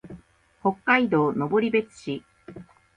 [0.63, 2.23] 北海道登別市